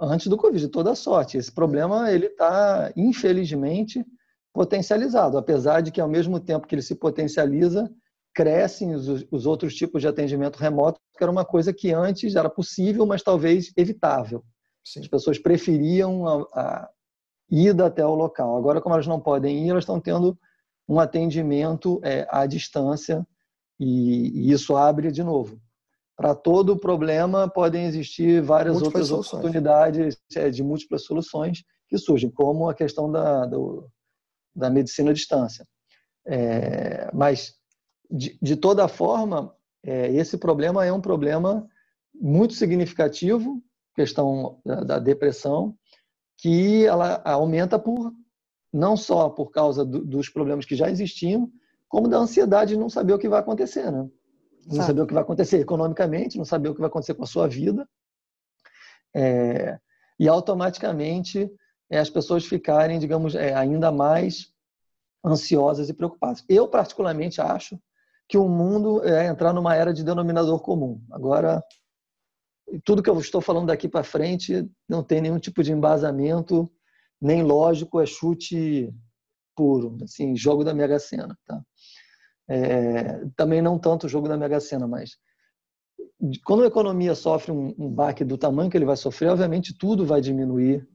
[0.00, 1.36] Antes do Covid, toda sorte.
[1.36, 4.04] Esse problema, ele está, infelizmente,
[4.52, 7.90] potencializado, apesar de que, ao mesmo tempo que ele se potencializa,
[8.34, 12.48] crescem os, os outros tipos de atendimento remoto, que era uma coisa que antes era
[12.48, 14.42] possível, mas talvez evitável.
[14.84, 15.00] Sim.
[15.00, 16.90] As pessoas preferiam a, a
[17.50, 18.56] ida até o local.
[18.56, 20.38] Agora, como elas não podem ir, elas estão tendo
[20.88, 23.26] um atendimento é, à distância
[23.78, 25.60] e, e, isso abre de novo.
[26.16, 29.40] Para todo problema podem existir várias múltiplas outras soluções.
[29.40, 33.90] oportunidades é, de múltiplas soluções que surgem, como a questão da, do,
[34.54, 35.66] da medicina à distância.
[36.26, 37.54] É, mas,
[38.10, 41.68] de, de, toda forma, é, esse problema é um problema
[42.14, 43.62] muito significativo,
[43.94, 45.76] questão da, da depressão,
[46.38, 48.12] que ela aumenta por
[48.72, 51.50] não só por causa do, dos problemas que já existiam,
[51.88, 54.08] como da ansiedade de não saber o que vai acontecer, né?
[54.66, 54.86] Não Exato.
[54.86, 57.48] saber o que vai acontecer economicamente, não saber o que vai acontecer com a sua
[57.48, 57.86] vida.
[59.14, 59.78] É,
[60.18, 61.50] e automaticamente
[61.92, 64.50] é, as pessoas ficarem, digamos, é, ainda mais
[65.22, 66.42] ansiosas e preocupadas.
[66.48, 67.78] Eu, particularmente, acho
[68.26, 71.04] que o mundo é entrar numa era de denominador comum.
[71.12, 71.62] Agora,
[72.82, 76.72] tudo que eu estou falando daqui para frente não tem nenhum tipo de embasamento,
[77.20, 78.90] nem lógico, é chute
[79.54, 81.38] puro, assim, jogo da Mega Sena.
[81.46, 81.62] Tá?
[82.48, 85.18] É, também não tanto jogo da Mega Sena, mas
[86.42, 90.06] quando a economia sofre um, um baque do tamanho que ele vai sofrer, obviamente tudo
[90.06, 90.88] vai diminuir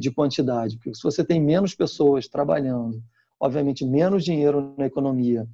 [0.00, 3.00] de quantidade, porque se você tem menos pessoas trabalhando,
[3.38, 5.46] obviamente menos dinheiro na economia,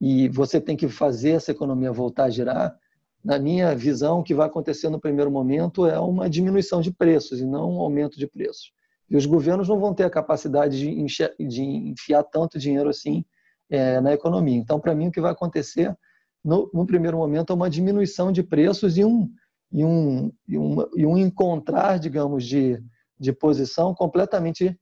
[0.00, 2.76] e você tem que fazer essa economia voltar a girar,
[3.22, 7.40] na minha visão, o que vai acontecer no primeiro momento é uma diminuição de preços
[7.40, 8.72] e não um aumento de preços.
[9.10, 13.24] E os governos não vão ter a capacidade de enfiar tanto dinheiro assim
[13.68, 14.56] é, na economia.
[14.56, 15.94] Então, para mim, o que vai acontecer
[16.42, 19.30] no, no, primeiro momento é uma diminuição de preços e um,
[19.70, 20.56] e um, e
[20.96, 22.82] e um encontrar, digamos, de,
[23.20, 24.74] de posição completamente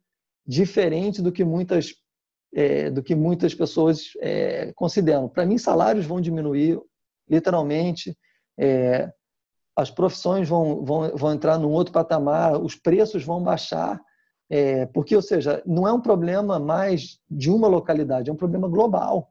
[0.46, 1.92] diferente do que muitas
[2.54, 5.28] é, do que muitas pessoas é, consideram.
[5.28, 6.80] Para mim, salários vão diminuir,
[7.28, 8.16] literalmente,
[8.58, 9.12] é,
[9.76, 14.00] as profissões vão, vão, vão entrar num outro patamar, os preços vão baixar,
[14.48, 18.66] é, porque, ou seja, não é um problema mais de uma localidade, é um problema
[18.66, 19.30] global.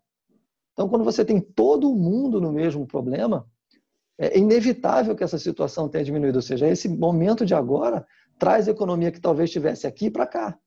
[0.74, 3.48] Então, quando você tem todo mundo no mesmo problema,
[4.20, 6.38] é inevitável que essa situação tenha diminuído.
[6.38, 8.06] Ou seja, esse momento de agora
[8.38, 10.58] traz a economia que talvez estivesse aqui para cá.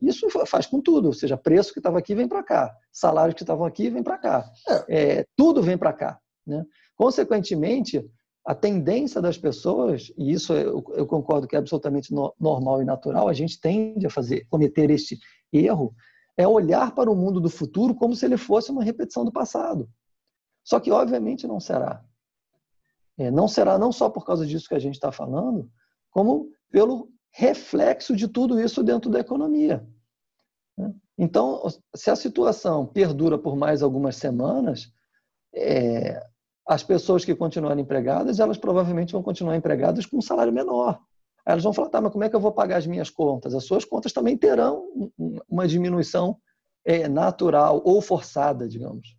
[0.00, 3.44] Isso faz com tudo, ou seja, preço que estava aqui vem para cá, salários que
[3.44, 4.50] estavam aqui vem para cá,
[4.88, 5.20] é.
[5.20, 6.18] É, tudo vem para cá.
[6.44, 6.64] Né?
[6.96, 8.04] Consequentemente,
[8.44, 12.84] a tendência das pessoas, e isso eu, eu concordo que é absolutamente no, normal e
[12.84, 15.18] natural, a gente tende a fazer, cometer este
[15.52, 15.94] erro,
[16.36, 19.88] é olhar para o mundo do futuro como se ele fosse uma repetição do passado.
[20.64, 22.04] Só que, obviamente, não será.
[23.18, 25.70] É, não será não só por causa disso que a gente está falando,
[26.10, 29.86] como pelo reflexo de tudo isso dentro da economia.
[30.76, 30.92] Né?
[31.18, 31.62] Então,
[31.94, 34.90] se a situação perdura por mais algumas semanas,
[35.54, 36.20] é,
[36.66, 40.98] as pessoas que continuarem empregadas, elas provavelmente vão continuar empregadas com um salário menor.
[41.44, 43.54] Aí elas vão falar, tá, mas como é que eu vou pagar as minhas contas?
[43.54, 44.88] As suas contas também terão
[45.48, 46.38] uma diminuição
[46.84, 49.16] é, natural ou forçada, digamos.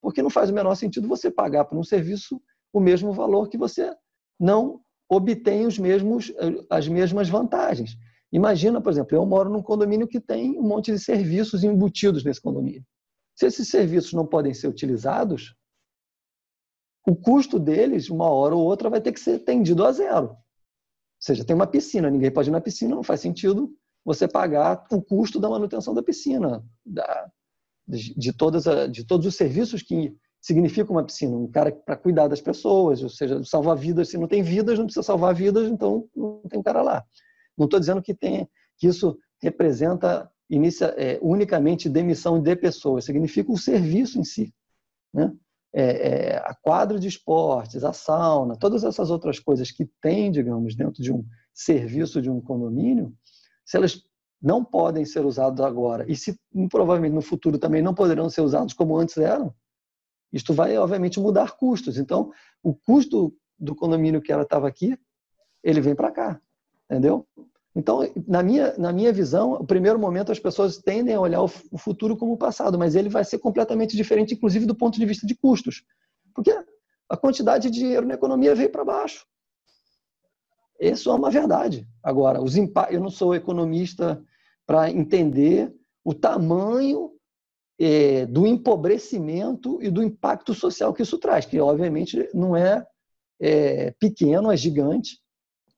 [0.00, 2.40] Porque não faz o menor sentido você pagar por um serviço
[2.72, 3.94] o mesmo valor que você
[4.38, 6.32] não obtém os mesmos,
[6.68, 7.96] as mesmas vantagens.
[8.30, 12.40] Imagina, por exemplo, eu moro num condomínio que tem um monte de serviços embutidos nesse
[12.40, 12.84] condomínio.
[13.34, 15.54] Se esses serviços não podem ser utilizados,
[17.06, 20.28] o custo deles, uma hora ou outra, vai ter que ser tendido a zero.
[20.28, 20.36] Ou
[21.18, 25.00] seja, tem uma piscina, ninguém pode ir na piscina, não faz sentido você pagar o
[25.00, 27.30] custo da manutenção da piscina, da,
[27.86, 30.14] de, todas a, de todos os serviços que
[30.48, 34.08] significa uma piscina, um cara para cuidar das pessoas, ou seja, salvar vidas.
[34.08, 37.04] Se não tem vidas, não precisa salvar vidas, então não tem cara lá.
[37.56, 43.52] Não estou dizendo que, tem, que isso representa inicia, é, unicamente demissão de pessoas, significa
[43.52, 44.54] o serviço em si.
[45.12, 45.30] Né?
[45.70, 50.74] É, é, a quadra de esportes, a sauna, todas essas outras coisas que tem, digamos,
[50.74, 53.12] dentro de um serviço de um condomínio,
[53.66, 54.02] se elas
[54.40, 56.38] não podem ser usadas agora e se
[56.70, 59.52] provavelmente no futuro também não poderão ser usados como antes eram,
[60.32, 61.98] isto vai, obviamente, mudar custos.
[61.98, 62.30] Então,
[62.62, 64.98] o custo do condomínio que ela estava aqui,
[65.62, 66.40] ele vem para cá,
[66.84, 67.26] entendeu?
[67.74, 71.48] Então, na minha, na minha visão, o primeiro momento as pessoas tendem a olhar o
[71.78, 75.26] futuro como o passado, mas ele vai ser completamente diferente, inclusive do ponto de vista
[75.26, 75.84] de custos.
[76.34, 76.52] Porque
[77.08, 79.26] a quantidade de dinheiro na economia veio para baixo.
[80.80, 81.86] Isso é uma verdade.
[82.02, 84.22] Agora, os eu não sou economista
[84.66, 87.12] para entender o tamanho
[87.78, 92.84] é, do empobrecimento e do impacto social que isso traz, que obviamente não é,
[93.40, 95.18] é pequeno, é gigante.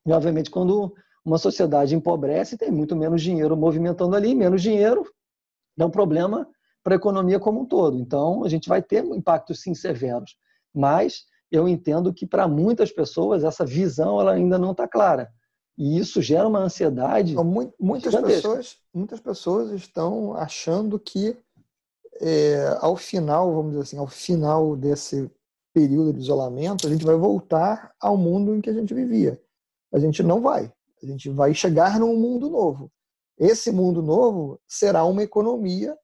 [0.07, 0.95] E obviamente quando
[1.25, 5.05] uma sociedade empobrece, tem muito menos dinheiro movimentando ali, menos dinheiro
[5.79, 6.49] é um problema
[6.83, 7.99] para a economia como um todo.
[7.99, 10.37] Então, a gente vai ter impactos sim severos,
[10.75, 15.31] mas eu entendo que para muitas pessoas essa visão ela ainda não está clara.
[15.77, 17.33] E isso gera uma ansiedade.
[17.33, 17.45] Então,
[17.79, 21.37] muitas, pessoas, muitas pessoas estão achando que
[22.21, 25.31] é, ao final, vamos dizer assim, ao final desse
[25.73, 29.41] período de isolamento, a gente vai voltar ao mundo em que a gente vivia.
[29.93, 30.73] A gente não vai.
[31.03, 32.93] A gente vai chegar num mundo novo.
[33.39, 35.97] Esse mundo novo será uma economia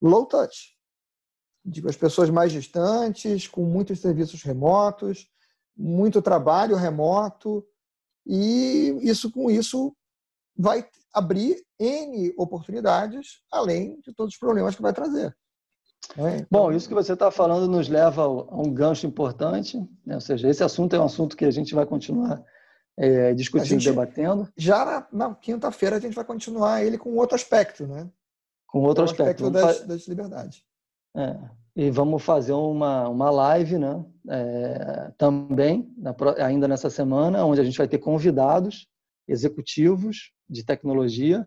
[0.00, 0.74] low touch.
[1.64, 5.26] Digo, as pessoas mais distantes, com muitos serviços remotos,
[5.76, 7.66] muito trabalho remoto,
[8.26, 9.94] e isso com isso
[10.56, 15.36] vai abrir N oportunidades, além de todos os problemas que vai trazer.
[16.16, 16.46] É, então...
[16.50, 20.14] Bom, isso que você está falando nos leva a um gancho importante, né?
[20.14, 22.44] ou seja, esse assunto é um assunto que a gente vai continuar
[22.96, 24.48] é, discutindo, gente, debatendo.
[24.56, 28.08] Já na, na quinta-feira a gente vai continuar ele com outro aspecto, né?
[28.66, 30.62] Com outro aspecto, aspecto das, das liberdades.
[31.16, 31.38] É,
[31.76, 34.04] e vamos fazer uma, uma live, né?
[34.28, 38.86] É, também, na, ainda nessa semana, onde a gente vai ter convidados
[39.26, 41.46] executivos de tecnologia,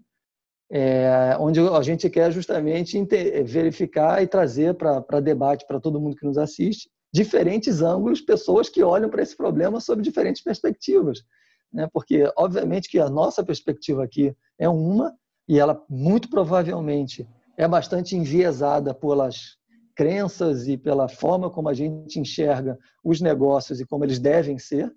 [0.70, 3.02] é, onde a gente quer justamente
[3.46, 8.84] verificar e trazer para debate para todo mundo que nos assiste diferentes ângulos, pessoas que
[8.84, 11.24] olham para esse problema sob diferentes perspectivas.
[11.72, 11.88] Né?
[11.92, 15.14] Porque, obviamente, que a nossa perspectiva aqui é uma,
[15.48, 17.28] e ela muito provavelmente
[17.58, 19.58] é bastante enviesada pelas
[19.96, 24.94] crenças e pela forma como a gente enxerga os negócios e como eles devem ser,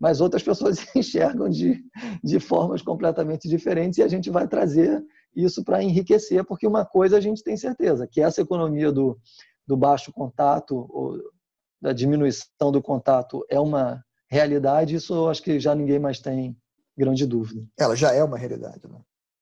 [0.00, 1.84] mas outras pessoas enxergam de,
[2.24, 5.04] de formas completamente diferentes e a gente vai trazer
[5.36, 9.20] isso para enriquecer, porque uma coisa a gente tem certeza, que essa economia do,
[9.66, 11.18] do baixo contato, ou
[11.80, 16.56] da diminuição do contato é uma realidade, isso eu acho que já ninguém mais tem
[16.96, 17.66] grande dúvida.
[17.78, 19.00] Ela já é uma realidade, né?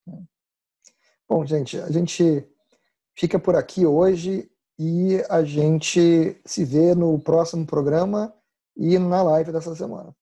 [0.09, 0.19] É.
[1.29, 2.47] Bom, gente, a gente
[3.17, 8.33] fica por aqui hoje e a gente se vê no próximo programa
[8.77, 10.15] e na live dessa semana.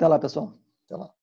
[0.00, 0.54] Até lá, pessoal.
[0.86, 1.14] Até lá.